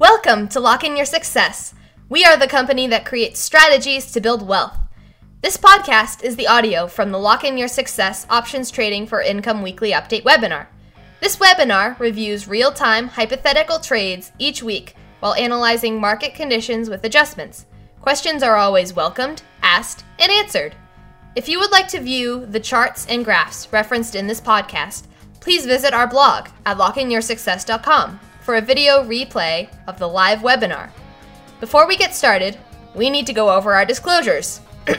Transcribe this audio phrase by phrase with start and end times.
[0.00, 1.72] Welcome to Locke In Your Success.
[2.08, 4.76] We are the company that creates strategies to build wealth.
[5.40, 9.62] This podcast is the audio from the Locke In Your Success Options Trading for Income
[9.62, 10.66] Weekly Update webinar.
[11.20, 17.66] This webinar reviews real time hypothetical trades each week while analyzing market conditions with adjustments.
[18.00, 20.74] Questions are always welcomed, asked, and answered.
[21.36, 25.04] If you would like to view the charts and graphs referenced in this podcast,
[25.38, 30.90] please visit our blog at lockeinyoursuccess.com for a video replay of the live webinar.
[31.60, 32.58] Before we get started,
[32.94, 34.60] we need to go over our disclosures.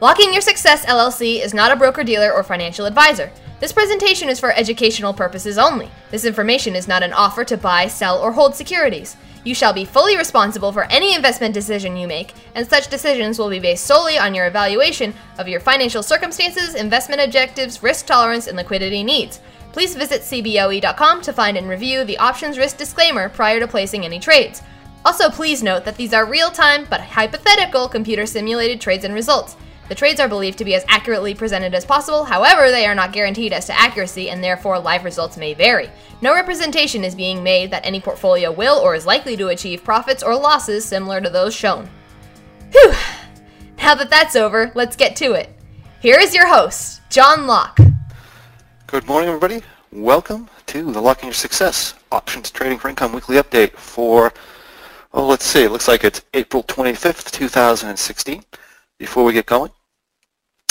[0.00, 3.32] Locke In Your Success LLC is not a broker dealer or financial advisor.
[3.60, 5.88] This presentation is for educational purposes only.
[6.10, 9.16] This information is not an offer to buy, sell, or hold securities.
[9.44, 13.48] You shall be fully responsible for any investment decision you make, and such decisions will
[13.48, 18.56] be based solely on your evaluation of your financial circumstances, investment objectives, risk tolerance, and
[18.56, 19.40] liquidity needs.
[19.72, 24.20] Please visit CBOE.com to find and review the options risk disclaimer prior to placing any
[24.20, 24.62] trades.
[25.04, 29.56] Also, please note that these are real time but hypothetical computer simulated trades and results.
[29.88, 33.12] The trades are believed to be as accurately presented as possible, however, they are not
[33.12, 35.90] guaranteed as to accuracy and therefore live results may vary.
[36.20, 40.22] No representation is being made that any portfolio will or is likely to achieve profits
[40.22, 41.90] or losses similar to those shown.
[42.70, 42.94] Whew!
[43.78, 45.50] Now that that's over, let's get to it.
[46.00, 47.78] Here is your host, John Locke.
[48.92, 49.62] Good morning, everybody.
[49.90, 54.34] Welcome to the Locke In Your Success Options Trading for Income Weekly Update for,
[55.14, 58.44] oh, let's see, it looks like it's April 25th, 2016.
[58.98, 59.70] Before we get going,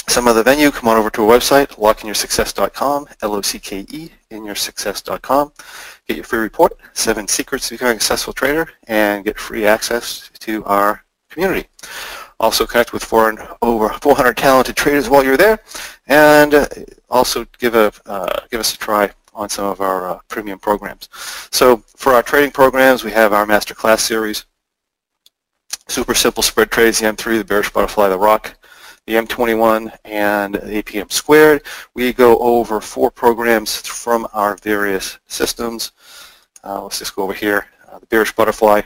[0.07, 5.51] some of the venue, come on over to our website, lockeinyoursuccess.com, L-O-C-K-E, inyoursuccess.com.
[6.07, 10.29] Get your free report, Seven Secrets to Becoming a Successful Trader, and get free access
[10.41, 11.67] to our community.
[12.41, 15.59] Also connect with four, over 400 talented traders while you're there,
[16.07, 16.65] and uh,
[17.07, 21.07] also give a uh, give us a try on some of our uh, premium programs.
[21.51, 24.45] So for our trading programs, we have our masterclass series,
[25.87, 28.57] super simple spread trades, the M3, the bearish butterfly, the rock,
[29.05, 31.61] the M21, and the APM squared.
[31.93, 35.91] We go over four programs from our various systems.
[36.63, 37.67] Uh, let's just go over here.
[37.87, 38.81] Uh, the bearish butterfly,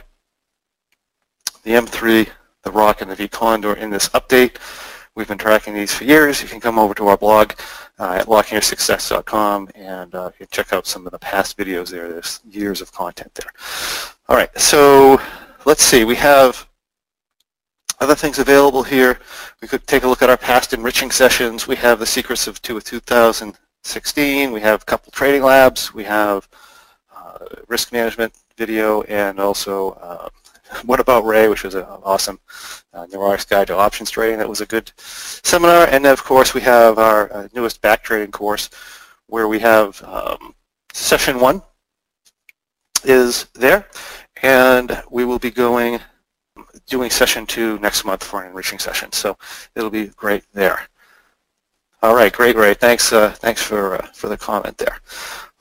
[1.62, 2.28] the M3,
[2.66, 4.56] the rock, and the V condor in this update.
[5.14, 6.42] We've been tracking these for years.
[6.42, 7.52] You can come over to our blog
[7.98, 12.08] uh, at lockeinyoursuccess.com and uh, you check out some of the past videos there.
[12.08, 13.50] There's years of content there.
[14.28, 15.20] All right, so
[15.64, 16.04] let's see.
[16.04, 16.68] We have
[18.00, 19.20] other things available here.
[19.62, 21.68] We could take a look at our past enriching sessions.
[21.68, 24.50] We have the secrets of two of 2016.
[24.50, 25.94] We have a couple trading labs.
[25.94, 26.48] We have
[27.16, 27.38] uh,
[27.68, 30.28] risk management video and also uh,
[30.84, 32.38] what About Ray, which was an awesome
[32.92, 34.38] uh, Neurotics Guide to Options Trading.
[34.38, 35.86] That was a good seminar.
[35.86, 38.70] And then, of course, we have our uh, newest back trading course
[39.26, 40.54] where we have um,
[40.92, 41.62] session one
[43.04, 43.86] is there.
[44.42, 46.00] And we will be going
[46.86, 49.12] doing session two next month for an enriching session.
[49.12, 49.36] So
[49.74, 50.82] it'll be great there.
[52.02, 52.74] All right, great, Ray.
[52.74, 55.00] Thanks, uh, thanks for uh, for the comment there.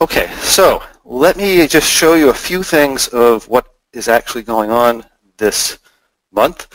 [0.01, 4.71] Okay, so let me just show you a few things of what is actually going
[4.71, 5.05] on
[5.37, 5.79] this
[6.31, 6.67] month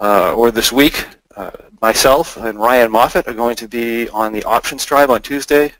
[0.00, 1.06] uh, or this week.
[1.36, 1.50] Uh,
[1.80, 5.72] myself and Ryan Moffat are going to be on the Options Tribe on Tuesday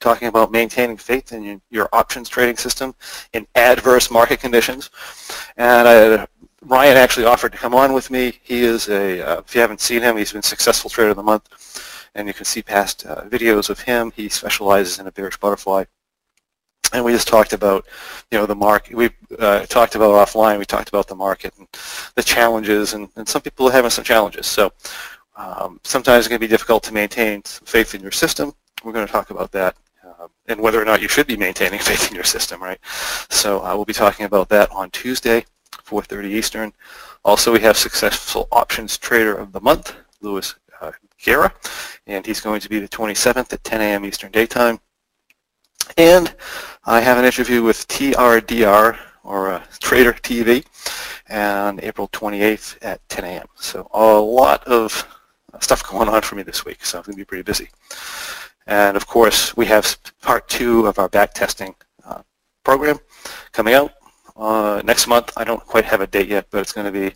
[0.00, 2.94] talking about maintaining faith in your options trading system
[3.32, 4.90] in adverse market conditions.
[5.56, 6.26] And I,
[6.62, 8.38] Ryan actually offered to come on with me.
[8.42, 11.22] He is a, uh, if you haven't seen him, he's been Successful Trader of the
[11.22, 12.10] Month.
[12.14, 14.12] And you can see past uh, videos of him.
[14.14, 15.84] He specializes in a bearish butterfly
[16.92, 17.86] and we just talked about,
[18.30, 18.96] you know, the market.
[18.96, 20.58] We uh, talked about offline.
[20.58, 21.68] We talked about the market and
[22.14, 24.46] the challenges, and, and some people are having some challenges.
[24.46, 24.72] So
[25.36, 28.54] um, sometimes it's going to be difficult to maintain faith in your system.
[28.82, 31.78] We're going to talk about that uh, and whether or not you should be maintaining
[31.90, 32.78] faith in your system, right?
[33.30, 36.72] So uh, we'll be talking about that on Tuesday, 4:30 Eastern.
[37.24, 41.52] Also, we have Successful Options Trader of the Month, Louis uh, Guerra,
[42.06, 44.04] and he's going to be the 27th at 10 a.m.
[44.04, 44.80] Eastern Daytime.
[45.96, 46.34] And
[46.84, 50.64] I have an interview with TRDR, or uh, Trader TV,
[51.30, 53.46] on April 28th at 10 a.m.
[53.56, 55.06] So a lot of
[55.60, 57.68] stuff going on for me this week, so I'm going to be pretty busy.
[58.66, 61.74] And of course, we have part two of our back testing
[62.04, 62.22] uh,
[62.64, 62.98] program
[63.52, 63.92] coming out
[64.36, 65.32] uh, next month.
[65.36, 67.14] I don't quite have a date yet, but it's going to be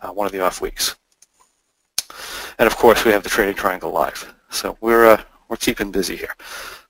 [0.00, 0.96] uh, one of the off weeks.
[2.58, 4.34] And of course, we have the Trading Triangle Live.
[4.50, 5.22] So we're, uh,
[5.62, 6.34] keeping busy here.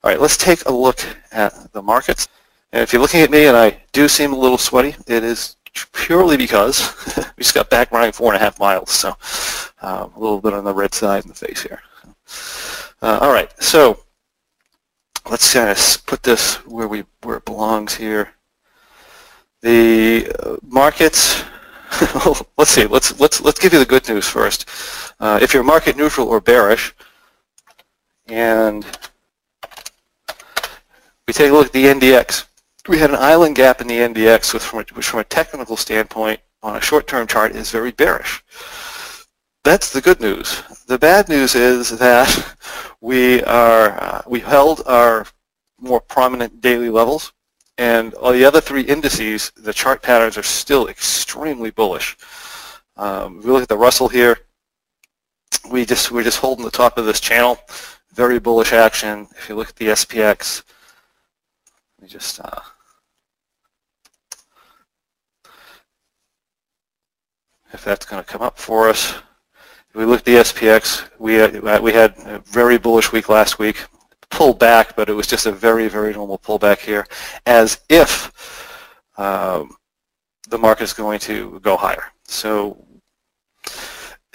[0.02, 0.98] All right, let's take a look
[1.30, 2.26] at the markets.
[2.72, 5.56] And if you're looking at me and I do seem a little sweaty, it is
[5.92, 6.92] purely because
[7.36, 9.14] we just got back running four and a half miles, so
[9.82, 11.80] uh, a little bit on the red side in the face here.
[13.02, 14.00] Uh, all right, so
[15.30, 18.30] let's kind of put this where we where it belongs here.
[19.60, 21.44] The uh, markets,
[22.56, 24.68] let's see, let's, let's, let's give you the good news first.
[25.20, 26.92] Uh, if you're market neutral or bearish,
[28.32, 28.84] and
[31.26, 32.46] we take a look at the NDX,
[32.88, 35.76] we had an island gap in the NDX, which from a, which from a technical
[35.76, 38.42] standpoint on a short-term chart is very bearish.
[39.64, 40.62] That's the good news.
[40.86, 42.56] The bad news is that
[43.02, 45.26] we are uh, we held our
[45.78, 47.34] more prominent daily levels,
[47.76, 52.16] and all the other three indices, the chart patterns are still extremely bullish.
[52.96, 54.38] Um, we look at the Russell here,
[55.70, 57.58] we just we're just holding the top of this channel,
[58.12, 59.28] very bullish action.
[59.36, 60.62] If you look at the SPX,
[61.98, 62.60] let me just uh,
[67.72, 69.14] if that's going to come up for us.
[69.88, 73.58] If we look at the SPX, we uh, we had a very bullish week last
[73.58, 73.84] week,
[74.30, 77.06] pull back, but it was just a very, very normal pullback here,
[77.46, 78.32] as if
[79.18, 79.76] um,
[80.48, 82.04] the market is going to go higher.
[82.24, 82.84] So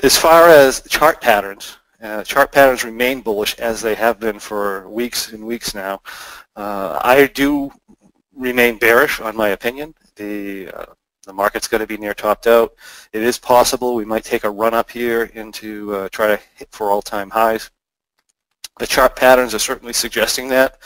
[0.04, 4.88] as far as chart patterns, uh, chart patterns remain bullish as they have been for
[4.90, 6.02] weeks and weeks now.
[6.56, 7.72] Uh, I do
[8.36, 9.96] remain bearish on my opinion.
[10.16, 10.86] The uh,
[11.28, 12.74] the market's going to be near topped out.
[13.12, 16.70] It is possible we might take a run up here into uh, try to hit
[16.72, 17.70] for all-time highs.
[18.80, 20.82] The chart patterns are certainly suggesting that,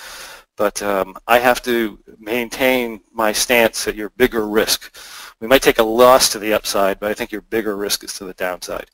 [0.57, 4.97] but um, I have to maintain my stance that your bigger risk.
[5.39, 8.13] We might take a loss to the upside, but I think your bigger risk is
[8.15, 8.89] to the downside.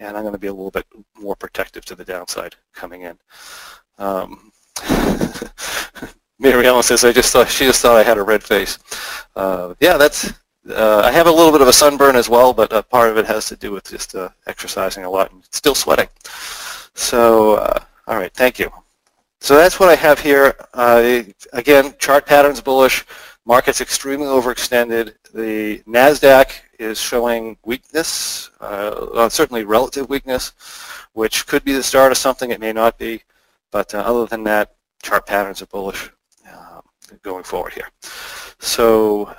[0.00, 0.86] And I'm going to be a little bit
[1.18, 3.18] more protective to the downside coming in.
[3.98, 4.52] Um,
[6.38, 8.78] Mary Ellen says, I just thought, she just thought I had a red face.
[9.34, 10.32] Uh, yeah, that's
[10.70, 13.16] uh, I have a little bit of a sunburn as well, but uh, part of
[13.16, 16.08] it has to do with just uh, exercising a lot and still sweating.
[16.94, 18.70] So, uh, all right, thank you.
[19.40, 20.54] So that's what I have here.
[21.52, 23.04] Again, chart patterns bullish,
[23.48, 25.14] markets extremely overextended.
[25.32, 30.52] The NASDAQ is showing weakness, uh, certainly relative weakness,
[31.14, 32.50] which could be the start of something.
[32.50, 33.22] It may not be.
[33.72, 36.10] But other than that, chart patterns are bullish
[37.22, 37.88] going forward here.
[38.58, 39.34] So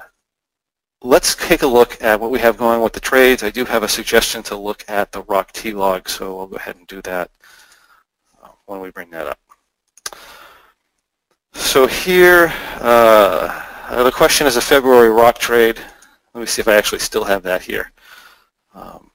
[1.02, 3.44] let's take a look at what we have going with the trades.
[3.44, 6.78] I do have a suggestion to look at the rock T-log, so I'll go ahead
[6.78, 7.30] and do that
[8.42, 9.40] uh, when we bring that up.
[11.54, 15.80] So here, uh, the question is a February rock trade.
[16.34, 17.92] Let me see if I actually still have that here.
[18.74, 19.12] Um,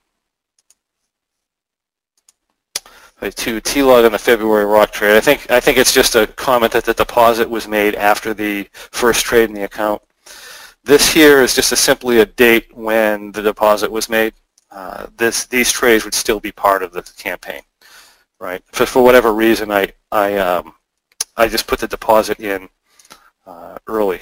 [3.31, 5.17] to T-log on the February rock trade.
[5.17, 8.69] I think I think it's just a comment that the deposit was made after the
[8.73, 10.03] first trade in the account.
[10.83, 14.35] This here is just a, simply a date when the deposit was made.
[14.71, 17.63] Uh, this these trades would still be part of the campaign,
[18.41, 18.63] right?
[18.73, 20.75] For, for whatever reason, I I um,
[21.37, 22.69] I just put the deposit in
[23.47, 24.21] uh, early,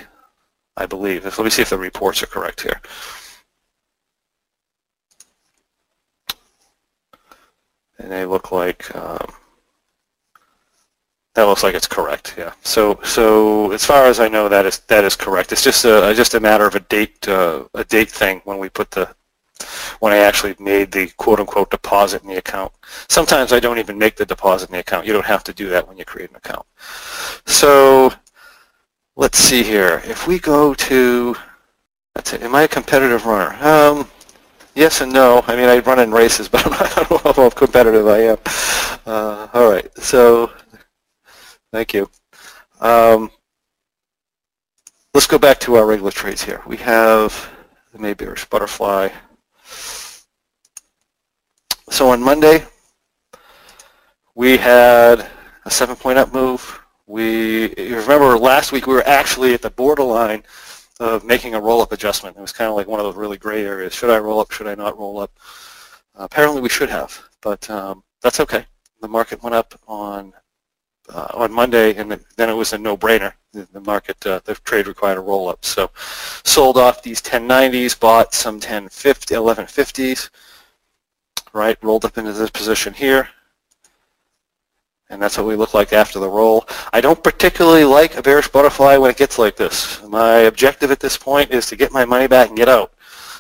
[0.77, 1.25] I believe.
[1.25, 2.81] Let me see if the reports are correct here.
[7.99, 9.33] And they look like um,
[11.35, 12.35] that looks like it's correct.
[12.37, 12.53] Yeah.
[12.63, 15.53] So so as far as I know, that is that is correct.
[15.53, 18.69] It's just a just a matter of a date uh, a date thing when we
[18.69, 19.15] put the
[20.01, 22.73] when I actually made the quote unquote deposit in the account.
[23.09, 25.07] Sometimes I don't even make the deposit in the account.
[25.07, 26.67] You don't have to do that when you create an account.
[27.47, 28.13] So
[29.17, 30.03] let's see here.
[30.05, 31.37] If we go to
[32.15, 32.43] that's it.
[32.43, 33.57] Am I a competitive runner?
[33.65, 34.09] Um,
[34.75, 35.43] yes and no.
[35.47, 38.39] I mean, I run in races, but I don't know how competitive I am.
[39.07, 39.89] Uh, all right.
[39.99, 40.51] So
[41.73, 42.11] Thank you.
[42.81, 43.31] Um,
[45.15, 46.61] let's go back to our regular trades here.
[46.67, 47.51] We have
[47.93, 49.09] the Maybearish butterfly.
[51.89, 52.67] So on Monday,
[54.35, 55.27] we had
[55.65, 56.82] a seven-point up move.
[57.07, 60.45] We remember last week we were actually at the borderline
[61.01, 62.37] of making a roll-up adjustment.
[62.37, 63.93] It was kind of like one of those really gray areas.
[63.93, 64.53] Should I roll up?
[64.53, 65.33] Should I not roll up?
[66.19, 68.67] Uh, apparently we should have, but um, that's okay.
[69.01, 70.33] The market went up on
[71.09, 73.33] uh, on Monday, and then it was a no-brainer.
[73.53, 75.65] The, the market, uh, the trade required a roll-up.
[75.65, 75.91] So
[76.45, 80.31] sold off these 1090s, bought some 1050, 1150s,
[81.53, 81.77] right?
[81.83, 83.29] Rolled up into this position here.
[85.13, 86.67] And that's what we look like after the roll.
[86.95, 90.03] I don't particularly like a bearish butterfly when it gets like this.
[90.05, 92.95] My objective at this point is to get my money back and get out.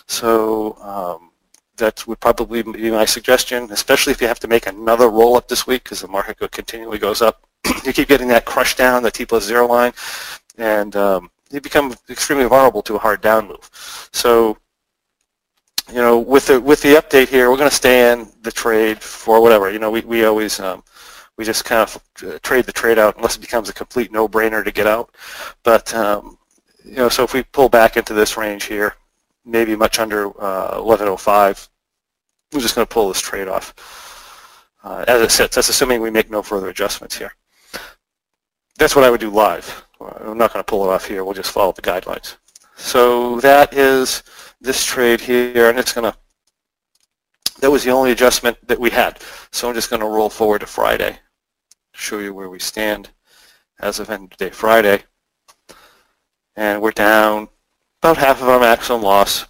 [0.06, 1.30] So um,
[1.78, 5.48] that would probably be my suggestion, especially if you have to make another roll up
[5.48, 7.42] this week because the market continually goes up.
[7.86, 9.94] you keep getting that crush down, the T plus zero line,
[10.58, 13.70] and um, you become extremely vulnerable to a hard down move.
[14.12, 14.58] So,
[15.88, 19.00] you know, with the with the update here, we're going to stay in the trade
[19.00, 19.70] for whatever.
[19.70, 20.84] You know, we we always um,
[21.36, 24.64] we just kind of uh, trade the trade out unless it becomes a complete no-brainer
[24.64, 25.14] to get out.
[25.62, 26.38] But um,
[26.84, 28.94] you know, so if we pull back into this range here,
[29.44, 31.68] maybe much under uh, 1105,
[32.52, 33.74] we're just going to pull this trade off.
[34.84, 37.32] Uh, as it sits, that's assuming we make no further adjustments here.
[38.78, 39.84] That's what I would do live.
[40.00, 41.24] I'm not going to pull it off here.
[41.24, 42.36] We'll just follow the guidelines.
[42.76, 44.24] So that is
[44.60, 46.18] this trade here, and it's going to,
[47.60, 49.20] that was the only adjustment that we had.
[49.52, 51.18] So I'm just going to roll forward to Friday,
[51.92, 53.10] show you where we stand
[53.80, 55.04] as of end of day Friday.
[56.56, 57.48] And we're down
[58.02, 59.46] about half of our maximum loss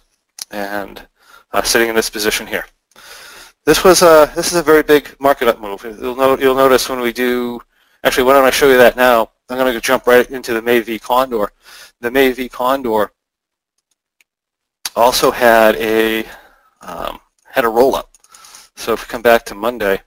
[0.51, 1.07] and
[1.51, 2.65] uh, sitting in this position here.
[3.65, 5.83] This was a, this is a very big market up move.
[5.83, 7.61] You'll, note, you'll notice when we do,
[8.03, 10.61] actually why don't I show you that now, I'm going to jump right into the
[10.61, 11.51] May V Condor.
[11.99, 13.11] The May V Condor
[14.95, 16.25] also had a
[16.81, 18.09] um, had a roll up.
[18.75, 20.01] So if we come back to Monday,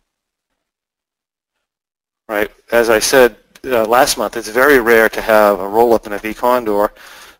[2.28, 6.06] right, as I said uh, last month, it's very rare to have a roll up
[6.06, 6.92] in a V Condor.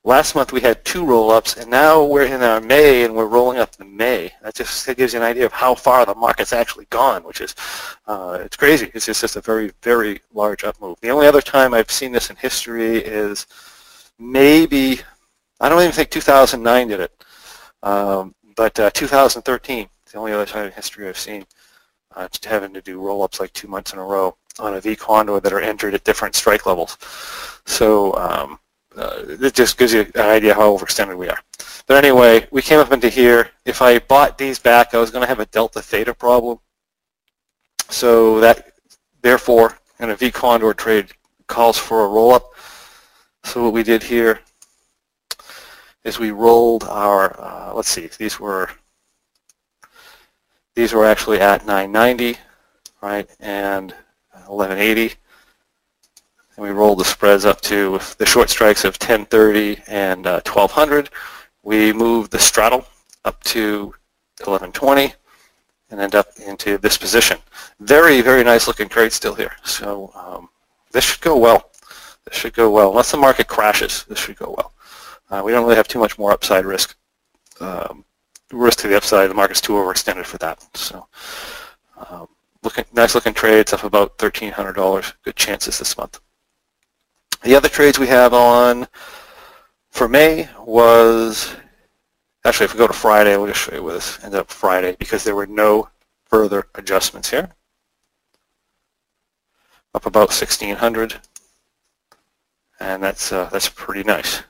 [0.05, 3.59] Last month we had two roll-ups, and now we're in our May, and we're rolling
[3.59, 4.33] up in May.
[4.43, 7.57] That just gives you an idea of how far the market's actually gone, which is,
[8.07, 8.88] uh, it's crazy.
[8.95, 11.00] It's just, just a very, very large up move.
[11.00, 13.49] The only other time I've seen this in history is
[14.21, 15.00] maybe,
[15.61, 17.25] I don't even think 2009 did it,
[17.83, 21.45] um, but uh, 2013 is the only other time in history I've seen
[22.14, 25.40] uh, having to do roll-ups like two months in a row on a V condor
[25.40, 26.96] that are entered at different strike levels.
[27.66, 28.58] So um,
[28.96, 31.38] uh, it just gives you an idea how overextended we are.
[31.86, 33.50] But anyway, we came up into here.
[33.64, 36.58] If I bought these back, I was going to have a delta theta problem.
[37.88, 38.72] So that,
[39.22, 41.08] therefore, in a V condor trade
[41.46, 42.50] calls for a roll-up.
[43.44, 44.40] So what we did here
[46.02, 48.70] is we rolled our, uh, let's see, these were
[50.75, 52.38] these were actually at 990,
[53.00, 53.94] right, and
[54.49, 55.15] 1180
[56.57, 61.11] and we rolled the spreads up to the short strikes of 1030 and uh, 1200.
[61.62, 62.87] We moved the straddle
[63.25, 63.87] up to
[64.38, 65.12] 1120
[65.91, 67.38] and end up into this position.
[67.81, 69.53] Very, very nice looking trade still here.
[69.65, 70.49] So um,
[70.93, 71.71] this should go well.
[72.25, 72.91] This should go well.
[72.91, 74.73] Unless the market crashes, this should go well.
[75.31, 76.97] Uh, we don't really have too much more upside risk.
[77.61, 78.05] Um,
[78.53, 80.65] risk to the upside, the market's too overextended for that.
[80.76, 81.07] So
[82.11, 82.29] um,
[82.66, 85.14] looking, nice looking trades up about $1,300.
[85.23, 86.20] Good chances this month.
[87.42, 88.87] The other trades we have on
[89.88, 91.54] for May was,
[92.44, 94.94] actually if we go to Friday, we'll just show you what this ended up Friday
[94.99, 95.88] because there were no
[96.26, 97.54] further adjustments here.
[99.94, 101.20] Up about 1600
[102.80, 104.42] and that's uh, that's pretty nice.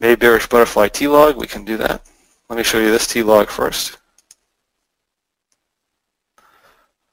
[0.00, 2.02] May bearish butterfly T-log, we can do that.
[2.48, 3.98] Let me show you this T-log first.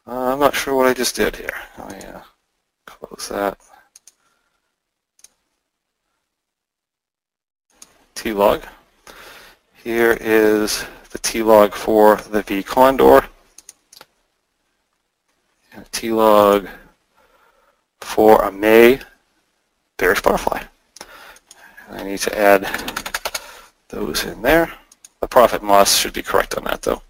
[0.07, 1.49] Uh, I'm not sure what I just did here.
[1.77, 2.21] Oh yeah.
[2.85, 3.59] Close that.
[8.15, 8.63] T-log.
[9.83, 13.27] Here is the T-log for the V Condor.
[15.91, 16.67] T-log
[17.99, 19.01] for a May
[19.97, 20.63] bearish butterfly.
[21.91, 22.65] I need to add
[23.89, 24.71] those in there.
[25.19, 27.01] The profit and loss should be correct on that though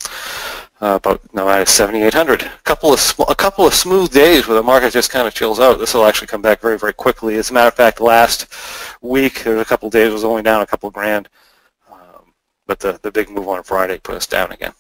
[0.82, 2.44] uh, about no, at 7,800.
[2.44, 5.60] A couple of a couple of smooth days where the market just kind of chills
[5.60, 5.80] out.
[5.80, 7.36] This will actually come back very very quickly.
[7.36, 8.48] As a matter of fact, last
[9.02, 11.30] week there was a couple of days it was only down a couple grand,
[11.92, 12.34] um,
[12.68, 14.74] but the the big move on Friday put us down again.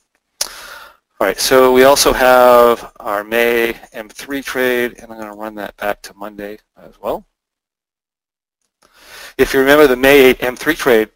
[1.20, 5.56] All right, so we also have our May M3 trade, and I'm going to run
[5.56, 7.26] that back to Monday as well.
[9.36, 11.10] If you remember the May 8 M3 trade,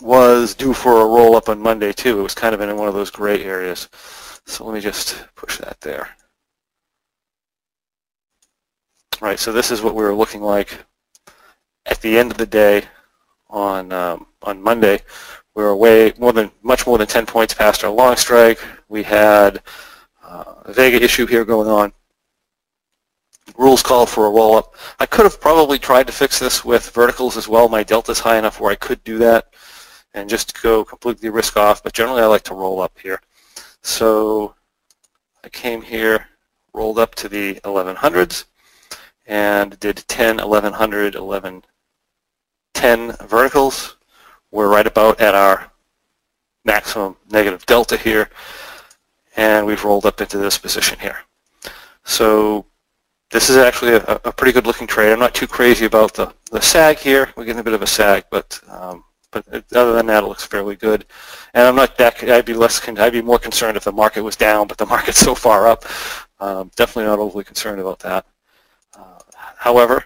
[0.00, 2.18] was due for a roll up on Monday too.
[2.18, 3.88] It was kind of in one of those gray areas.
[4.46, 6.08] So let me just push that there.
[9.20, 10.84] All right, so this is what we were looking like
[11.86, 12.84] at the end of the day
[13.48, 15.00] on um, on Monday.
[15.54, 18.60] We were way more than much more than 10 points past our long strike.
[18.88, 19.62] We had
[20.24, 21.92] uh, a Vega issue here going on.
[23.58, 24.74] Rules call for a roll up.
[25.00, 27.68] I could have probably tried to fix this with verticals as well.
[27.68, 29.52] My delta is high enough where I could do that
[30.14, 33.20] and just go completely risk off, but generally I like to roll up here.
[33.82, 34.54] So
[35.44, 36.26] I came here,
[36.72, 38.44] rolled up to the 1100s,
[39.26, 41.64] and did 10, 1100, 11,
[42.74, 43.96] 10 verticals.
[44.50, 45.70] We're right about at our
[46.64, 48.28] maximum negative delta here,
[49.36, 51.18] and we've rolled up into this position here.
[52.04, 52.66] So
[53.30, 55.12] this is actually a, a pretty good looking trade.
[55.12, 57.32] I'm not too crazy about the, the sag here.
[57.36, 60.44] We're getting a bit of a sag, but um, but other than that, it looks
[60.44, 61.06] fairly good.
[61.54, 62.22] And I'm not that.
[62.22, 62.86] I'd be less.
[62.88, 65.84] I'd be more concerned if the market was down, but the market's so far up.
[66.40, 68.26] Um, definitely not overly concerned about that.
[68.96, 69.18] Uh,
[69.56, 70.04] however,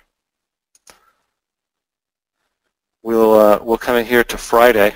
[3.02, 4.94] we'll uh, we'll come in here to Friday.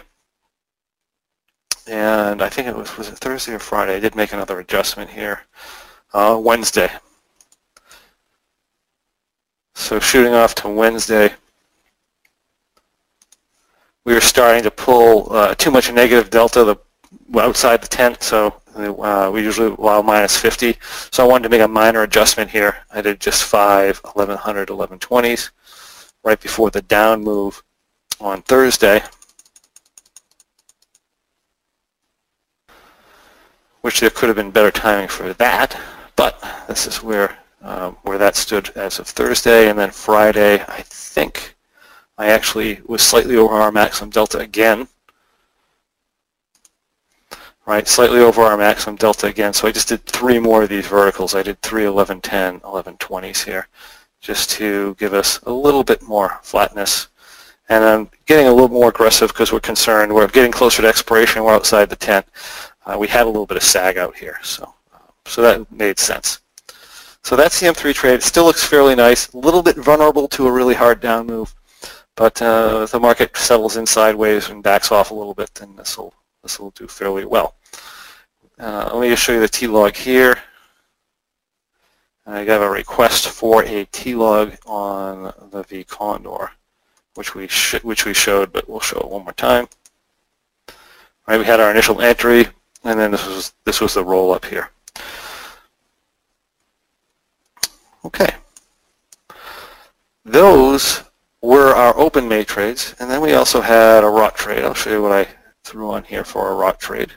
[1.87, 3.97] And I think it was, was it Thursday or Friday?
[3.97, 5.41] I did make another adjustment here.
[6.13, 6.91] Uh, Wednesday.
[9.75, 11.33] So shooting off to Wednesday,
[14.09, 16.77] we were starting to pull uh, too much negative delta the,
[17.39, 20.79] outside the tent, so uh, we usually allow minus 50.
[21.11, 22.79] So I wanted to make a minor adjustment here.
[22.91, 25.51] I did just five 1100 1120s
[26.25, 27.63] right before the down move
[28.19, 29.03] on Thursday,
[33.83, 35.79] which there could have been better timing for that,
[36.17, 40.81] but this is where um, where that stood as of Thursday, and then Friday, I
[40.81, 41.58] think
[42.19, 44.89] I actually was slightly over our maximum delta again,
[47.67, 50.87] right, slightly over our maximum delta again, so I just did three more of these
[50.87, 51.35] verticals.
[51.35, 53.69] I did three 11, 10, 11, 20s here,
[54.21, 57.09] just to give us a little bit more flatness
[57.69, 60.15] and I'm getting a little more aggressive because we're concerned.
[60.15, 61.45] We're getting closer to expiration.
[61.45, 62.27] We're outside the tent.
[62.87, 65.99] Uh, we had a little bit of sag out here, so uh, so that made
[65.99, 66.41] sense.
[67.23, 68.15] So that's the M3 trade.
[68.15, 69.31] It still looks fairly nice.
[69.33, 71.55] A little bit vulnerable to a really hard down move,
[72.19, 75.77] but uh, if the market settles in sideways and backs off a little bit, then
[75.77, 77.55] this will this will do fairly well.
[78.59, 80.37] Uh, let me just show you the T-log here.
[82.27, 86.51] I got a request for a T-log on the V Condor
[87.19, 87.49] which we
[87.83, 89.69] which we showed, but we'll show it one more time.
[91.27, 92.47] Right, we had our initial entry,
[92.85, 94.71] and then this was this was the roll up here.
[98.05, 98.35] Okay.
[100.25, 101.03] Those
[101.43, 104.65] were our open May trades, and then we also had a rot trade.
[104.65, 105.29] I'll show you what I
[105.65, 107.13] threw on here for a rot trade.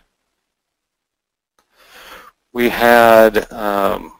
[2.54, 4.14] We had, um,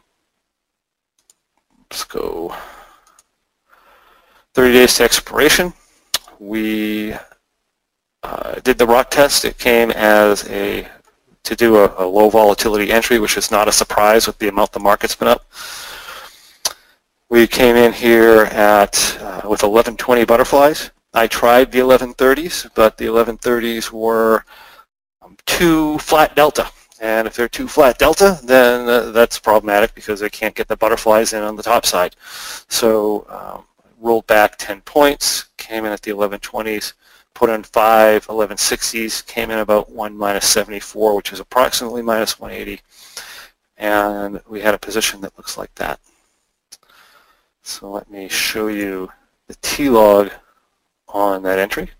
[1.90, 2.54] let's go
[4.54, 5.72] 30 days to expiration.
[6.38, 7.14] We
[8.22, 9.44] uh, did the rot test.
[9.44, 10.88] It came as a
[11.44, 14.72] to do a, a, low volatility entry, which is not a surprise with the amount
[14.72, 15.44] the market's been up.
[17.32, 20.90] We came in here at uh, with 1120 butterflies.
[21.14, 24.44] I tried the 1130s, but the 1130s were
[25.22, 26.68] um, too flat delta.
[27.00, 30.76] And if they're too flat delta, then uh, that's problematic because they can't get the
[30.76, 32.16] butterflies in on the top side.
[32.68, 33.64] So um,
[33.98, 36.92] rolled back 10 points, came in at the 1120s,
[37.32, 42.82] put in five 1160s, came in about 1 minus 74, which is approximately minus 180.
[43.78, 45.98] And we had a position that looks like that.
[47.62, 49.10] So let me show you
[49.46, 50.30] the T-log
[51.08, 51.90] on that entry.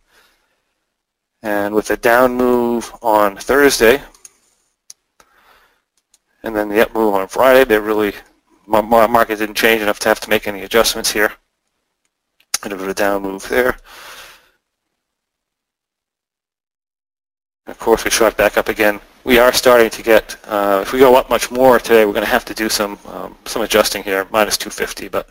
[1.41, 4.03] And with the down move on Thursday,
[6.43, 8.13] and then the up move on Friday, they really,
[8.67, 11.33] my market didn't change enough to have to make any adjustments here
[12.65, 13.77] A bit of a down move there.
[17.67, 19.01] Of course, we shot back up again.
[19.25, 22.25] We are starting to get, uh, if we go up much more today, we're going
[22.25, 25.09] to have to do some um, some adjusting here, minus 250.
[25.09, 25.29] But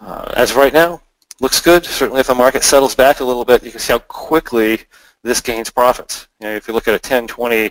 [0.00, 1.00] uh, as of right now,
[1.40, 1.84] looks good.
[1.84, 4.80] Certainly if the market settles back a little bit, you can see how quickly
[5.22, 6.26] this gains profits.
[6.40, 7.70] You know, if you look at a 10, 20,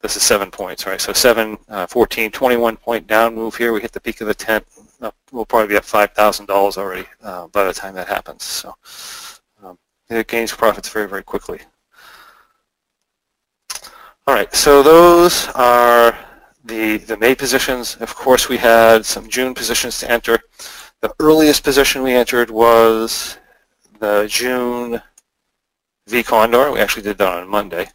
[0.00, 1.00] this is 7 points, right?
[1.00, 3.72] So 7, uh, 14, 21 point down move here.
[3.72, 4.66] We hit the peak of the tent
[5.32, 8.44] we'll probably be at $5,000 already uh, by the time that happens.
[8.44, 8.74] So
[9.62, 11.60] um, it gains profits very, very quickly.
[14.26, 16.18] All right, so those are
[16.64, 17.96] the, the May positions.
[17.96, 20.38] Of course, we had some June positions to enter.
[21.00, 23.36] The earliest position we entered was
[23.98, 25.02] the June
[26.06, 26.72] V Condor.
[26.72, 27.88] We actually did that on Monday.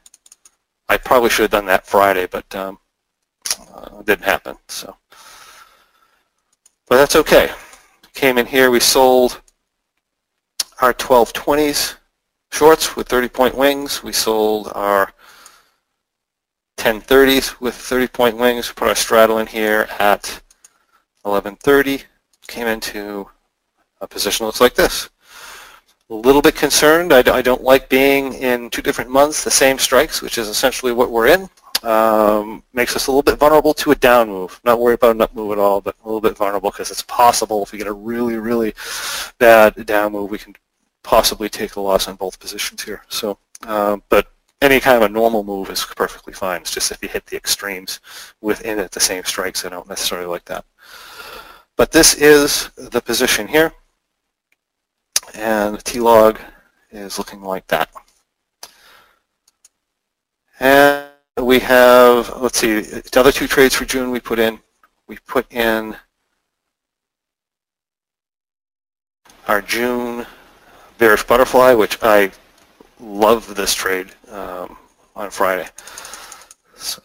[0.87, 2.77] I probably should have done that Friday, but um,
[3.73, 4.57] uh, didn't happen.
[4.67, 4.95] So
[6.89, 7.51] but that's okay.
[8.13, 9.41] Came in here, we sold
[10.81, 11.95] our 1220s
[12.51, 14.03] shorts with 30-point wings.
[14.03, 15.13] We sold our
[16.79, 18.71] 1030s with 30-point wings.
[18.71, 20.41] Put our straddle in here at
[21.23, 22.03] 1130.
[22.47, 23.29] Came into
[24.01, 25.09] a position that looks like this.
[26.09, 27.13] A little bit concerned.
[27.13, 31.11] I, don't like being in two different months, the same strikes, which is essentially what
[31.11, 31.49] we're in
[31.83, 34.59] um, makes us a little bit vulnerable to a down move.
[34.63, 37.03] Not worried about an up move at all, but a little bit vulnerable because it's
[37.03, 38.73] possible if we get a really, really
[39.37, 40.55] bad down move, we can
[41.03, 43.03] possibly take a loss on both positions here.
[43.09, 44.27] So, uh, but
[44.61, 46.61] any kind of a normal move is perfectly fine.
[46.61, 47.99] It's just if you hit the extremes
[48.41, 50.65] within it, the same strikes, I don't necessarily like that.
[51.77, 53.71] But this is the position here,
[55.33, 56.39] and T-log
[56.91, 57.89] is looking like that.
[60.59, 61.07] And
[61.41, 64.59] we have, let's see, the other two trades for June we put in.
[65.07, 65.95] We put in
[69.47, 70.25] our June
[70.97, 72.31] bearish butterfly, which I
[72.99, 74.77] love this trade um,
[75.15, 75.67] on Friday.
[76.75, 77.01] So,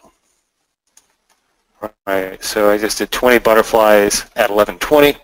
[2.07, 5.17] right, so I just did 20 butterflies at 1120.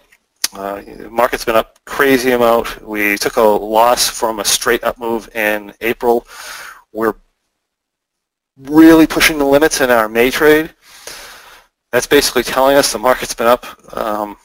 [0.53, 2.83] Uh, market's been up crazy amount.
[2.83, 6.27] We took a loss from a straight up move in April.
[6.93, 7.15] We're
[8.57, 10.75] really pushing the limits in our May trade.
[11.93, 14.37] That's basically telling us the market's been up um,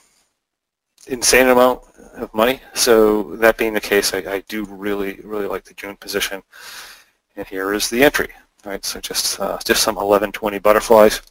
[1.07, 1.81] insane amount
[2.17, 2.62] of money.
[2.73, 6.43] So that being the case, I, I, do really, really like the June position.
[7.36, 8.30] And here is the entry.
[8.65, 11.21] Right, so just uh, just some 1120 butterflies.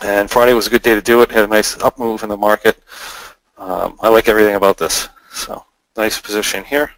[0.00, 1.30] And Friday was a good day to do it.
[1.30, 2.80] Had a nice up move in the market.
[3.58, 5.08] Um, I like everything about this.
[5.32, 5.64] So
[5.96, 6.92] nice position here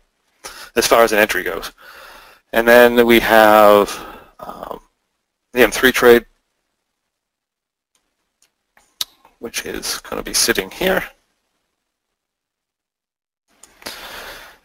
[0.74, 1.72] as far as an entry goes.
[2.52, 3.90] And then we have
[4.38, 4.80] um,
[5.52, 6.26] the M3 trade,
[9.38, 11.02] which is going to be sitting here.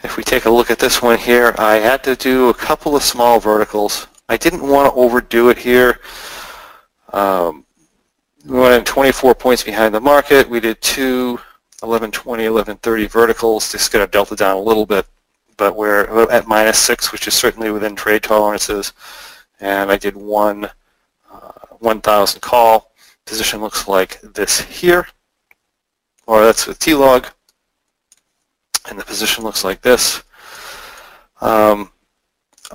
[0.03, 2.95] If we take a look at this one here, I had to do a couple
[2.95, 4.07] of small verticals.
[4.27, 5.99] I didn't want to overdo it here.
[7.13, 7.65] Um,
[8.45, 10.49] we went in 24 points behind the market.
[10.49, 11.33] We did two
[11.81, 13.71] 1120, 1130 verticals.
[13.71, 15.05] Just going to delta down a little bit,
[15.57, 18.93] but we're at minus six, which is certainly within trade tolerances.
[19.59, 20.69] And I did one
[21.31, 22.91] uh, 1,000 call.
[23.25, 25.07] Position looks like this here,
[26.25, 27.27] or that's with T-log
[28.89, 30.23] and the position looks like this.
[31.41, 31.91] Um,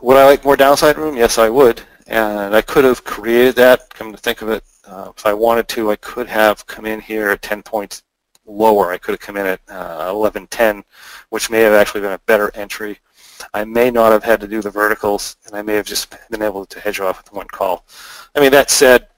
[0.03, 1.17] would I like more downside room?
[1.17, 1.83] Yes, I would.
[2.07, 4.63] And I could have created that, come to think of it.
[4.87, 8.03] Uh, if I wanted to, I could have come in here at 10 points
[8.47, 8.93] lower.
[8.93, 10.85] I could have come in at uh, 11.10,
[11.31, 12.99] which may have actually been a better entry.
[13.53, 16.43] I may not have had to do the verticals, and I may have just been
[16.43, 17.85] able to hedge off with one call.
[18.35, 19.09] I mean, that said,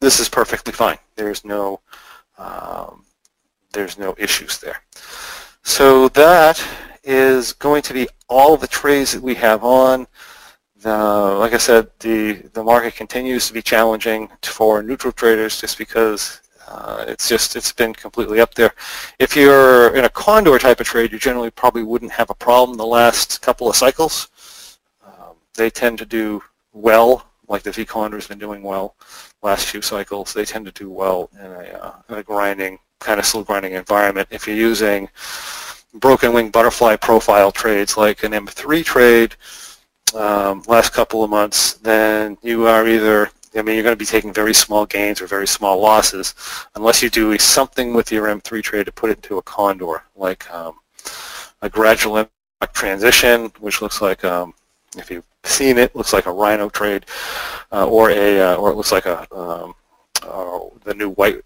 [0.00, 0.98] this is perfectly fine.
[1.16, 1.80] There's no,
[2.38, 3.04] um,
[3.72, 4.82] there's no issues there.
[5.64, 6.62] So that
[7.02, 10.06] is going to be all the trades that we have on.
[10.84, 16.42] Like I said, the, the market continues to be challenging for neutral traders just because
[16.68, 18.74] uh, it's just it's been completely up there.
[19.18, 22.76] If you're in a condor type of trade, you generally probably wouldn't have a problem
[22.76, 24.78] the last couple of cycles.
[25.04, 28.96] Um, they tend to do well, like the V condor has been doing well
[29.42, 30.34] last few cycles.
[30.34, 33.72] They tend to do well in a, uh, in a grinding kind of slow grinding
[33.72, 34.28] environment.
[34.30, 35.08] If you're using
[35.94, 39.36] broken wing butterfly profile trades like an M3 trade
[40.14, 44.04] um, last couple of months, then you are either, I mean, you're going to be
[44.04, 46.34] taking very small gains or very small losses
[46.74, 50.50] unless you do something with your M3 trade to put it into a condor, like
[50.52, 50.74] um,
[51.62, 52.28] a gradual
[52.72, 54.54] transition, which looks like, um,
[54.96, 57.06] if you've seen it, looks like a rhino trade,
[57.72, 59.74] uh, or a, uh, or it looks like a, um,
[60.22, 61.42] uh, the new white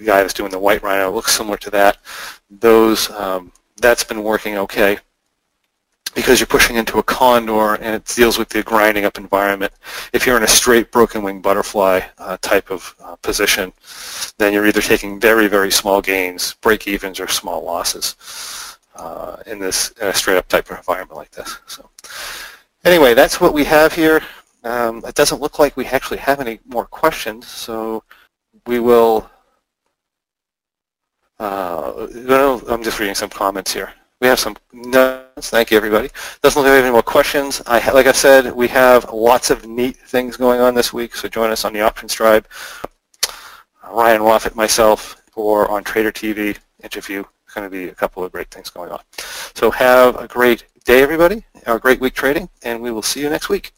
[0.00, 1.98] the guy that's doing the white rhino looks similar to that.
[2.48, 4.98] Those um, that's been working okay
[6.14, 9.72] because you're pushing into a condor and it deals with the grinding up environment.
[10.12, 13.72] If you're in a straight broken wing butterfly uh, type of uh, position,
[14.38, 18.16] then you're either taking very, very small gains, break evens, or small losses
[18.96, 21.58] uh, in this in a straight up type of environment like this.
[21.66, 21.88] So
[22.84, 24.22] anyway, that's what we have here.
[24.64, 28.02] Um, it doesn't look like we actually have any more questions, so
[28.66, 29.30] we will
[31.40, 33.94] uh, no, I'm just reading some comments here.
[34.20, 35.48] We have some notes.
[35.48, 36.10] Thank you, everybody.
[36.42, 37.62] Doesn't look like we have any more questions.
[37.66, 41.28] I, like I said, we have lots of neat things going on this week, so
[41.28, 42.46] join us on the Options Tribe.
[43.90, 47.24] Ryan Waffett, myself, or on Trader TV interview.
[47.54, 49.00] Going to be a couple of great things going on.
[49.54, 53.30] So have a great day, everybody, a great week trading, and we will see you
[53.30, 53.72] next week.